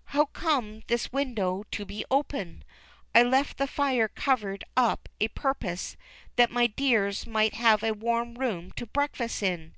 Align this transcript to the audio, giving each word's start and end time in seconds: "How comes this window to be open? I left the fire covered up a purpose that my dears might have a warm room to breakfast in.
"How 0.16 0.26
comes 0.26 0.82
this 0.88 1.10
window 1.10 1.64
to 1.70 1.86
be 1.86 2.04
open? 2.10 2.64
I 3.14 3.22
left 3.22 3.56
the 3.56 3.66
fire 3.66 4.08
covered 4.08 4.62
up 4.76 5.08
a 5.22 5.28
purpose 5.28 5.96
that 6.36 6.50
my 6.50 6.66
dears 6.66 7.26
might 7.26 7.54
have 7.54 7.82
a 7.82 7.94
warm 7.94 8.34
room 8.34 8.72
to 8.72 8.84
breakfast 8.84 9.42
in. 9.42 9.74